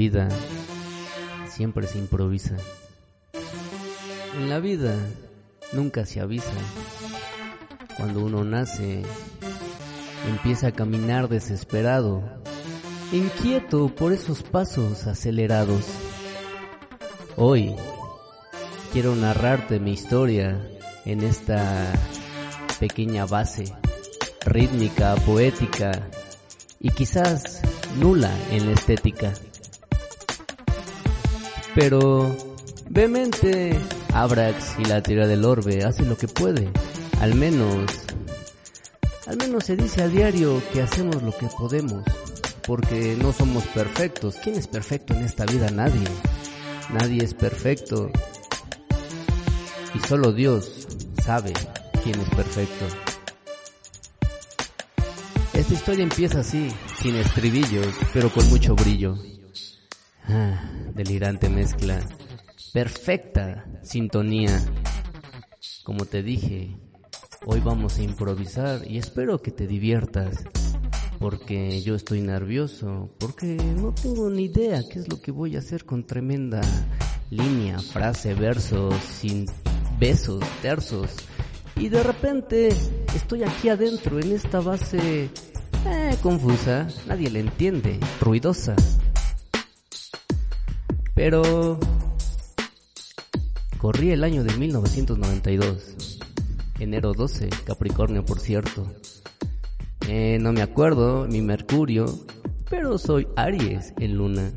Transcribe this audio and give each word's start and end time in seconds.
vida 0.00 0.30
siempre 1.46 1.86
se 1.86 1.98
improvisa. 1.98 2.56
En 4.34 4.48
la 4.48 4.58
vida 4.58 4.96
nunca 5.74 6.06
se 6.06 6.20
avisa. 6.20 6.54
Cuando 7.98 8.24
uno 8.24 8.42
nace, 8.42 9.02
empieza 10.26 10.68
a 10.68 10.72
caminar 10.72 11.28
desesperado, 11.28 12.22
inquieto 13.12 13.94
por 13.94 14.14
esos 14.14 14.42
pasos 14.42 15.06
acelerados. 15.06 15.84
Hoy 17.36 17.76
quiero 18.94 19.14
narrarte 19.14 19.80
mi 19.80 19.92
historia 19.92 20.66
en 21.04 21.22
esta 21.22 21.92
pequeña 22.78 23.26
base 23.26 23.64
rítmica, 24.46 25.14
poética 25.26 26.08
y 26.78 26.88
quizás 26.88 27.60
nula 27.98 28.34
en 28.50 28.64
la 28.64 28.72
estética. 28.72 29.34
Pero 31.74 32.36
vehemente 32.88 33.78
Abrax 34.12 34.78
y 34.78 34.84
la 34.84 35.02
tira 35.02 35.26
del 35.26 35.44
orbe 35.44 35.84
hace 35.84 36.04
lo 36.04 36.16
que 36.16 36.28
puede. 36.28 36.68
Al 37.20 37.34
menos, 37.34 37.90
al 39.26 39.36
menos 39.36 39.64
se 39.64 39.76
dice 39.76 40.02
a 40.02 40.08
diario 40.08 40.62
que 40.72 40.82
hacemos 40.82 41.22
lo 41.22 41.36
que 41.36 41.46
podemos. 41.46 42.04
Porque 42.66 43.16
no 43.20 43.32
somos 43.32 43.64
perfectos. 43.68 44.36
¿Quién 44.42 44.56
es 44.56 44.66
perfecto 44.66 45.14
en 45.14 45.24
esta 45.24 45.46
vida? 45.46 45.70
Nadie. 45.70 46.04
Nadie 46.92 47.24
es 47.24 47.34
perfecto. 47.34 48.10
Y 49.94 50.06
solo 50.06 50.32
Dios 50.32 50.86
sabe 51.24 51.52
quién 52.02 52.20
es 52.20 52.28
perfecto. 52.30 52.86
Esta 55.52 55.74
historia 55.74 56.02
empieza 56.04 56.40
así, 56.40 56.72
sin 57.02 57.16
estribillos, 57.16 57.88
pero 58.12 58.32
con 58.32 58.48
mucho 58.48 58.74
brillo. 58.74 59.18
Ah, 60.26 60.62
delirante 61.04 61.48
mezcla. 61.48 61.98
Perfecta 62.74 63.64
sintonía. 63.82 64.60
Como 65.82 66.04
te 66.04 66.22
dije, 66.22 66.76
hoy 67.46 67.60
vamos 67.60 67.98
a 67.98 68.02
improvisar 68.02 68.86
y 68.86 68.98
espero 68.98 69.40
que 69.40 69.50
te 69.50 69.66
diviertas. 69.66 70.44
Porque 71.18 71.80
yo 71.80 71.94
estoy 71.94 72.20
nervioso, 72.20 73.14
porque 73.18 73.56
no 73.56 73.94
tengo 73.94 74.28
ni 74.28 74.44
idea 74.44 74.82
qué 74.90 74.98
es 74.98 75.08
lo 75.08 75.22
que 75.22 75.32
voy 75.32 75.56
a 75.56 75.60
hacer 75.60 75.86
con 75.86 76.06
tremenda 76.06 76.60
línea, 77.30 77.78
frase, 77.78 78.34
versos, 78.34 78.94
sin 79.02 79.46
besos, 79.98 80.44
tersos. 80.60 81.16
Y 81.76 81.88
de 81.88 82.02
repente 82.02 82.68
estoy 83.14 83.44
aquí 83.44 83.70
adentro 83.70 84.20
en 84.20 84.32
esta 84.32 84.60
base 84.60 85.30
eh, 85.86 86.16
confusa, 86.22 86.88
nadie 87.06 87.30
le 87.30 87.40
entiende, 87.40 87.98
ruidosa. 88.20 88.76
Pero 91.22 91.78
corrí 93.76 94.10
el 94.10 94.24
año 94.24 94.42
de 94.42 94.56
1992, 94.56 96.18
enero 96.78 97.12
12, 97.12 97.50
Capricornio 97.66 98.24
por 98.24 98.40
cierto. 98.40 98.90
Eh, 100.08 100.38
no 100.40 100.54
me 100.54 100.62
acuerdo 100.62 101.28
mi 101.28 101.42
Mercurio, 101.42 102.06
pero 102.70 102.96
soy 102.96 103.28
Aries 103.36 103.92
en 103.98 104.16
Luna. 104.16 104.50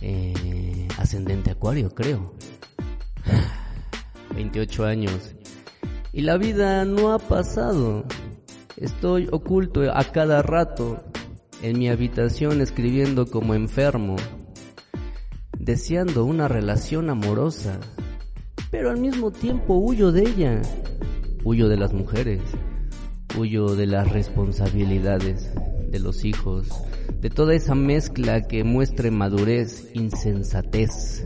Eh, 0.00 0.88
ascendente 0.98 1.52
Acuario, 1.52 1.94
creo. 1.94 2.34
28 4.34 4.84
años. 4.84 5.30
Y 6.12 6.22
la 6.22 6.38
vida 6.38 6.84
no 6.84 7.12
ha 7.12 7.20
pasado. 7.20 8.04
Estoy 8.76 9.28
oculto 9.30 9.82
a 9.94 10.02
cada 10.10 10.42
rato 10.42 11.04
en 11.62 11.78
mi 11.78 11.88
habitación 11.88 12.60
escribiendo 12.60 13.30
como 13.30 13.54
enfermo, 13.54 14.16
deseando 15.66 16.24
una 16.24 16.46
relación 16.46 17.10
amorosa, 17.10 17.80
pero 18.70 18.88
al 18.88 18.98
mismo 18.98 19.32
tiempo 19.32 19.74
huyo 19.74 20.12
de 20.12 20.22
ella, 20.22 20.62
huyo 21.42 21.68
de 21.68 21.76
las 21.76 21.92
mujeres, 21.92 22.40
huyo 23.36 23.74
de 23.74 23.86
las 23.86 24.08
responsabilidades, 24.12 25.50
de 25.90 25.98
los 25.98 26.24
hijos, 26.24 26.68
de 27.20 27.30
toda 27.30 27.56
esa 27.56 27.74
mezcla 27.74 28.46
que 28.46 28.62
muestre 28.62 29.10
madurez, 29.10 29.90
insensatez. 29.92 31.24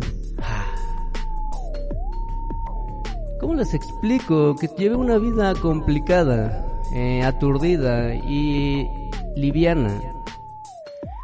¿Cómo 3.41 3.53
les 3.55 3.75
explico 3.75 4.57
que 4.57 4.69
lleve 4.79 4.97
una 4.97 5.19
vida 5.19 5.53
complicada, 5.55 6.67
eh, 6.97 7.23
aturdida 7.23 8.15
y 8.15 8.87
liviana? 9.37 10.01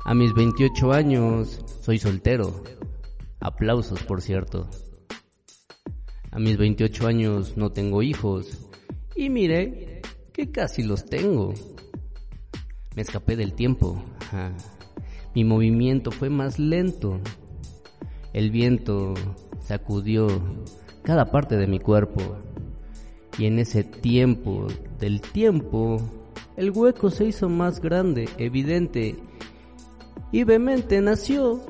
A 0.04 0.12
mis 0.12 0.34
28 0.34 0.92
años 0.92 1.64
soy 1.80 1.98
soltero. 1.98 2.75
Aplausos, 3.40 4.02
por 4.02 4.22
cierto. 4.22 4.68
A 6.30 6.38
mis 6.38 6.56
28 6.56 7.06
años 7.06 7.56
no 7.56 7.70
tengo 7.70 8.02
hijos. 8.02 8.68
Y 9.14 9.30
mire 9.30 10.02
que 10.32 10.50
casi 10.50 10.82
los 10.82 11.06
tengo. 11.06 11.54
Me 12.94 13.02
escapé 13.02 13.36
del 13.36 13.54
tiempo. 13.54 14.02
Mi 15.34 15.44
movimiento 15.44 16.10
fue 16.10 16.30
más 16.30 16.58
lento. 16.58 17.20
El 18.32 18.50
viento 18.50 19.14
sacudió 19.60 20.28
cada 21.02 21.30
parte 21.30 21.56
de 21.56 21.66
mi 21.66 21.78
cuerpo. 21.78 22.38
Y 23.38 23.46
en 23.46 23.58
ese 23.58 23.84
tiempo 23.84 24.66
del 24.98 25.20
tiempo, 25.20 26.00
el 26.56 26.70
hueco 26.70 27.10
se 27.10 27.26
hizo 27.26 27.48
más 27.48 27.80
grande, 27.80 28.28
evidente, 28.38 29.14
y 30.32 30.44
vehemente 30.44 31.00
nació, 31.00 31.60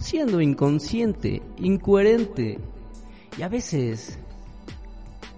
siendo 0.00 0.40
inconsciente, 0.40 1.42
incoherente 1.58 2.58
y 3.38 3.42
a 3.42 3.48
veces 3.48 4.18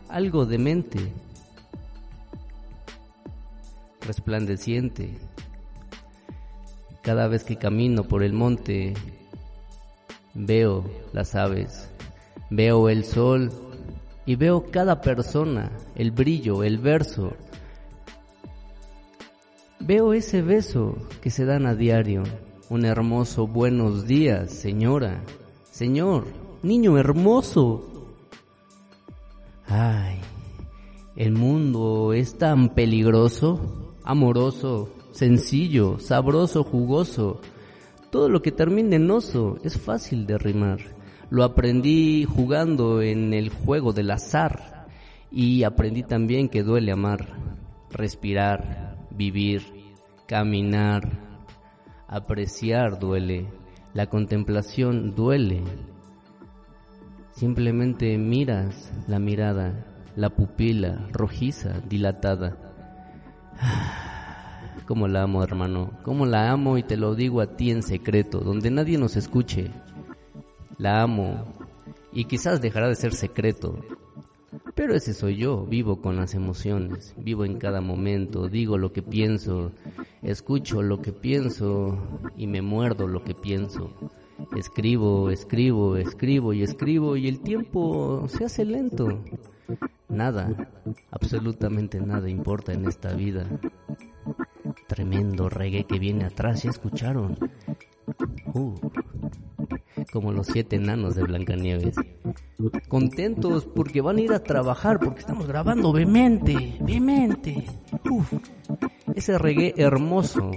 algo 0.09 0.47
demente, 0.47 1.13
resplandeciente. 4.01 5.19
Cada 7.03 7.29
vez 7.29 7.45
que 7.45 7.57
camino 7.57 8.05
por 8.05 8.23
el 8.23 8.33
monte, 8.33 8.95
veo 10.35 10.89
las 11.13 11.35
aves 11.35 11.93
Veo 12.55 12.91
el 12.91 13.05
sol 13.05 13.51
y 14.27 14.37
veo 14.37 14.71
cada 14.71 15.01
persona, 15.01 15.73
el 15.95 16.11
brillo, 16.11 16.65
el 16.65 16.77
verso. 16.77 17.33
Veo 19.81 20.13
ese 20.13 20.43
beso 20.43 20.99
que 21.23 21.31
se 21.31 21.47
dan 21.47 21.65
a 21.65 21.75
diario. 21.75 22.25
Un 22.71 22.85
hermoso 22.85 23.47
buenos 23.47 24.07
días, 24.07 24.51
señora, 24.51 25.21
señor, 25.71 26.27
niño 26.63 26.97
hermoso. 26.97 28.15
Ay, 29.67 30.19
el 31.17 31.33
mundo 31.33 32.13
es 32.13 32.39
tan 32.39 32.71
peligroso, 32.71 33.95
amoroso, 34.05 34.91
sencillo, 35.11 35.99
sabroso, 35.99 36.63
jugoso. 36.63 37.41
Todo 38.11 38.29
lo 38.29 38.43
que 38.43 38.53
termine 38.53 38.97
en 38.97 39.11
oso 39.11 39.59
es 39.65 39.79
fácil 39.79 40.27
de 40.27 40.39
rimar. 40.39 40.79
Lo 41.31 41.45
aprendí 41.45 42.25
jugando 42.25 43.03
en 43.03 43.35
el 43.35 43.51
juego 43.51 43.93
del 43.93 44.11
azar 44.11 44.87
y 45.31 45.65
aprendí 45.65 46.05
también 46.05 46.49
que 46.49 46.63
duele 46.63 46.93
amar, 46.93 47.27
respirar, 47.91 49.07
vivir, 49.11 49.63
caminar, 50.27 51.32
apreciar 52.13 52.99
duele, 52.99 53.49
la 53.95 54.07
contemplación 54.07 55.15
duele. 55.15 55.65
Simplemente 57.31 58.19
miras 58.19 58.93
la 59.09 59.19
mirada, 59.19 59.87
la 60.15 60.29
pupila 60.29 61.09
rojiza, 61.11 61.81
dilatada. 61.89 62.59
Cómo 64.87 65.09
la 65.09 65.23
amo, 65.23 65.43
hermano, 65.43 65.93
cómo 66.03 66.27
la 66.27 66.51
amo 66.51 66.77
y 66.77 66.83
te 66.83 66.97
lo 66.97 67.15
digo 67.15 67.41
a 67.41 67.57
ti 67.57 67.71
en 67.71 67.83
secreto, 67.83 68.41
donde 68.41 68.71
nadie 68.71 68.99
nos 68.99 69.17
escuche 69.17 69.71
la 70.77 71.03
amo 71.03 71.45
y 72.13 72.25
quizás 72.25 72.61
dejará 72.61 72.89
de 72.89 72.97
ser 72.97 73.15
secreto. 73.15 73.79
Pero 74.75 74.95
ese 74.95 75.15
soy 75.15 75.37
yo, 75.37 75.65
vivo 75.65 76.01
con 76.03 76.17
las 76.17 76.35
emociones, 76.35 77.15
vivo 77.17 77.45
en 77.45 77.59
cada 77.59 77.81
momento, 77.81 78.49
digo 78.49 78.77
lo 78.77 78.93
que 78.93 79.03
pienso, 79.03 79.73
escucho 80.23 80.83
lo 80.83 81.01
que 81.01 81.13
pienso 81.13 81.99
y 82.37 82.47
me 82.47 82.63
muerdo 82.63 83.07
lo 83.07 83.23
que 83.25 83.35
pienso. 83.35 83.93
Escribo, 84.57 85.31
escribo, 85.31 85.97
escribo 85.97 86.53
y 86.53 86.63
escribo 86.63 87.17
y 87.17 87.29
el 87.29 87.41
tiempo 87.41 88.27
se 88.29 88.45
hace 88.45 88.65
lento. 88.65 89.23
Nada, 90.09 90.71
absolutamente 91.11 92.01
nada 92.01 92.29
importa 92.29 92.73
en 92.73 92.87
esta 92.87 93.13
vida. 93.15 93.47
Tremendo 94.87 95.49
reggae 95.49 95.85
que 95.85 95.99
viene 95.99 96.25
atrás, 96.25 96.63
¿ya 96.63 96.71
escucharon? 96.71 97.39
Uh, 98.53 98.75
como 100.13 100.33
los 100.33 100.49
siete 100.49 100.77
enanos 100.77 101.15
de 101.15 101.23
Blancanieves. 101.23 101.97
Contentos 102.89 103.65
porque 103.65 104.01
van 104.01 104.19
a 104.19 104.21
ir 104.21 104.33
a 104.33 104.43
trabajar, 104.43 105.01
porque 105.01 105.21
estamos 105.21 105.47
grabando 105.47 105.93
vehemente, 105.93 106.77
vehemente. 106.81 107.65
Ese 109.23 109.39
reggae 109.39 109.73
hermoso 109.77 110.51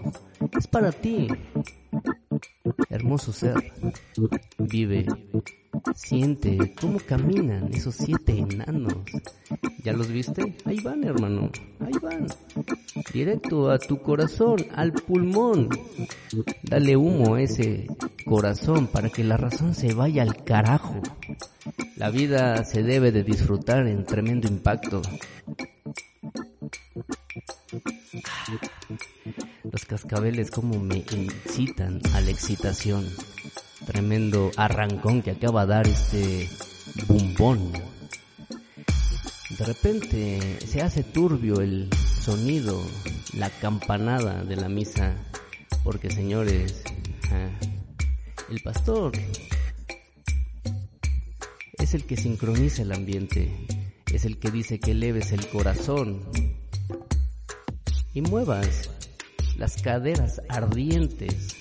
es 0.58 0.66
para 0.66 0.92
ti. 0.92 1.28
hermoso 2.90 3.32
ser. 3.32 3.72
Vive, 4.58 5.06
siente 5.94 6.74
cómo 6.82 6.98
caminan 7.06 7.72
esos 7.72 7.94
siete 7.94 8.40
enanos. 8.40 8.96
¿Ya 9.84 9.94
los 9.94 10.08
viste? 10.08 10.56
Ahí 10.66 10.80
van, 10.80 11.04
hermano, 11.04 11.52
ahí 11.80 11.94
van. 12.02 12.26
Directo 13.14 13.70
a 13.70 13.78
tu 13.78 14.02
corazón, 14.02 14.58
al 14.74 14.94
pulmón. 14.94 15.70
Dale 16.64 16.98
humo 16.98 17.36
a 17.36 17.42
ese 17.44 17.86
corazón 18.26 18.88
para 18.88 19.10
que 19.10 19.24
la 19.24 19.38
razón 19.38 19.76
se 19.76 19.94
vaya 19.94 20.24
al 20.24 20.44
carajo. 20.44 21.02
La 21.98 22.10
vida 22.10 22.66
se 22.66 22.82
debe 22.82 23.12
de 23.12 23.22
disfrutar 23.22 23.86
en 23.86 24.06
tremendo 24.06 24.48
impacto. 24.48 25.04
Cascabeles 30.16 30.50
como 30.50 30.80
me 30.80 31.04
incitan 31.12 32.00
a 32.14 32.22
la 32.22 32.32
excitación. 32.32 33.06
Tremendo 33.86 34.50
arrancón 34.56 35.22
que 35.22 35.32
acaba 35.32 35.66
de 35.66 35.74
dar 35.74 35.88
este 35.88 36.50
bumbón. 37.06 37.74
De 39.60 39.66
repente 39.66 40.60
se 40.66 40.82
hace 40.82 41.04
turbio 41.04 41.60
el 41.60 41.90
sonido, 42.22 42.82
la 43.34 43.50
campanada 43.50 44.46
de 44.46 44.56
la 44.56 44.70
misa, 44.70 45.16
porque 45.84 46.10
señores, 46.10 46.82
el 48.50 48.62
pastor 48.62 49.12
es 51.78 51.94
el 51.94 52.06
que 52.06 52.16
sincroniza 52.16 52.84
el 52.84 52.94
ambiente, 52.94 53.52
es 54.14 54.24
el 54.24 54.40
que 54.40 54.50
dice 54.50 54.80
que 54.80 54.92
eleves 54.92 55.34
el 55.34 55.46
corazón 55.50 56.22
y 58.14 58.22
muevas 58.22 58.95
las 59.58 59.82
caderas 59.82 60.42
ardientes, 60.50 61.56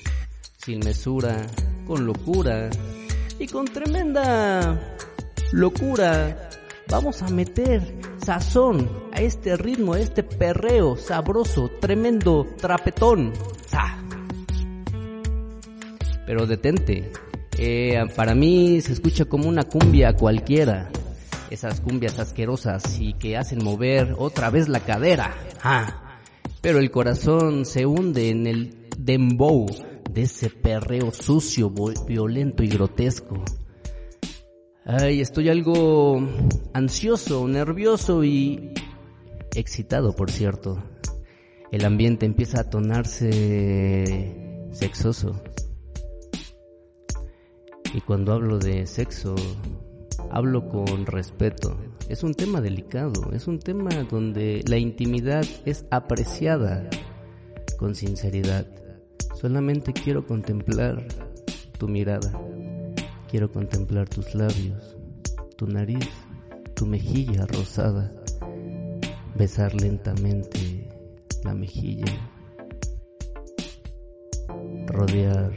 sin 0.57 0.81
mesura, 0.81 1.47
con 1.87 2.07
locura 2.07 2.71
y 3.39 3.47
con 3.47 3.67
tremenda 3.67 4.97
locura. 5.53 6.51
Vamos 6.89 7.23
a 7.23 7.29
meter 7.29 7.83
sazón 8.19 8.89
a 9.13 9.21
este 9.21 9.57
ritmo, 9.57 9.95
a 9.95 10.01
este 10.01 10.23
perreo 10.23 10.97
sabroso, 10.97 11.71
tremendo 11.81 12.47
trapetón. 12.61 13.33
Pero 16.27 16.47
detente, 16.47 17.13
eh, 17.59 18.03
para 18.17 18.35
mí 18.35 18.81
se 18.81 18.95
escucha 18.95 19.27
como 19.27 19.49
una 19.49 19.65
cumbia 19.65 20.15
cualquiera. 20.15 20.91
Esas 21.51 21.81
cumbias 21.81 22.19
asquerosas 22.19 22.99
y 22.99 23.13
que 23.13 23.37
hacen 23.37 23.63
mover 23.63 24.15
otra 24.19 24.51
vez 24.51 24.69
la 24.69 24.81
cadera. 24.81 25.35
Ah 25.63 26.04
pero 26.65 26.79
el 26.79 26.91
corazón 26.91 27.67
se 27.67 27.85
hunde 27.85 28.31
en 28.31 28.47
el 28.47 28.89
dembow 28.97 29.67
de 30.11 30.23
ese 30.23 30.49
perreo 30.49 31.13
sucio, 31.13 31.71
violento 32.09 32.63
y 32.63 32.69
grotesco. 32.69 33.45
Ay, 34.87 35.21
estoy 35.21 35.51
algo 35.51 36.27
ansioso, 36.73 37.47
nervioso 37.49 38.25
y 38.25 38.73
excitado, 39.55 40.17
por 40.17 40.31
cierto. 40.31 40.83
El 41.71 41.85
ambiente 41.85 42.25
empieza 42.25 42.63
a 42.63 42.71
tornarse 42.71 44.65
sexoso. 44.73 45.43
Y 47.93 48.01
cuando 48.01 48.33
hablo 48.33 48.59
de 48.59 48.87
sexo, 48.87 49.35
hablo 50.31 50.67
con 50.67 51.05
respeto. 51.05 51.77
Es 52.09 52.23
un 52.23 52.35
tema 52.35 52.61
delicado, 52.61 53.33
es 53.33 53.49
un 53.49 53.59
tema 53.59 53.91
donde 54.11 54.63
la 54.67 54.77
intimidad 54.77 55.45
es 55.65 55.87
apreciada 55.91 56.89
con 57.79 57.95
sinceridad. 57.95 58.67
Solamente 59.35 59.93
quiero 59.93 60.27
contemplar 60.27 61.07
tu 61.79 61.89
mirada, 61.89 62.31
quiero 63.31 63.51
contemplar 63.51 64.09
tus 64.09 64.35
labios, 64.35 64.97
tu 65.57 65.67
nariz, 65.67 66.09
tu 66.75 66.87
mejilla 66.87 67.47
rosada, 67.47 68.13
besar 69.35 69.75
lentamente 69.75 70.89
la 71.43 71.55
mejilla, 71.55 72.13
rodear 74.87 75.53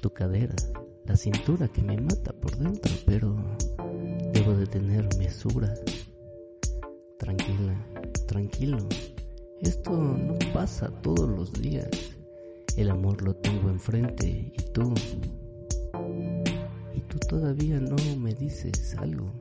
tu 0.00 0.10
cadera 0.10 0.54
la 1.06 1.16
cintura 1.16 1.68
que 1.68 1.82
me 1.82 1.96
mata 2.00 2.32
por 2.32 2.56
dentro, 2.56 2.92
pero 3.06 3.36
debo 4.36 4.52
de 4.52 4.66
tener 4.66 5.08
mesura. 5.16 5.74
Tranquila, 7.18 7.74
tranquilo. 8.28 8.76
Esto 9.62 9.92
no 9.92 10.36
pasa 10.52 10.90
todos 11.00 11.26
los 11.26 11.52
días. 11.54 11.88
El 12.76 12.90
amor 12.90 13.22
lo 13.22 13.34
tengo 13.36 13.70
enfrente 13.70 14.52
y 14.54 14.62
tú... 14.74 14.92
Y 16.94 17.00
tú 17.00 17.18
todavía 17.30 17.80
no 17.80 17.96
me 18.18 18.34
dices 18.34 18.94
algo. 18.98 19.32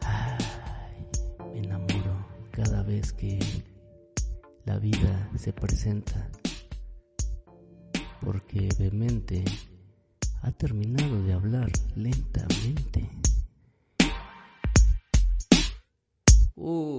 Ay, 0.00 1.06
me 1.52 1.58
enamoro 1.58 2.26
cada 2.52 2.84
vez 2.84 3.12
que 3.12 3.40
la 4.66 4.78
vida 4.78 5.30
se 5.36 5.52
presenta. 5.52 6.30
Porque 8.20 8.68
vehemente 8.78 9.44
ha 10.42 10.52
terminado 10.52 11.22
de 11.24 11.32
hablar 11.32 11.72
lentamente. 11.96 13.10
Uh, 16.66 16.98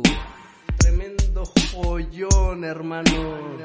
tremendo 0.78 1.44
joyón, 1.74 2.64
hermano. 2.64 3.56